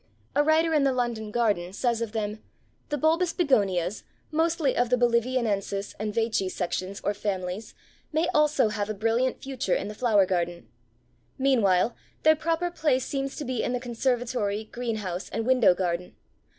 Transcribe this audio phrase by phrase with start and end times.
[0.33, 2.41] A writer in the London Garden says of them:
[2.89, 7.75] "The bulbous Begonias, mostly of the Boliviniensis and Veitchi sections or families,
[8.11, 10.67] may have also a brilliant future in the flower garden.
[11.37, 16.15] Meanwhile, their proper place seems to be in the conservatory, greenhouse and window garden.